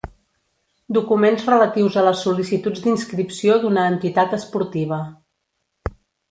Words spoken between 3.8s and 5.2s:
entitat esportiva.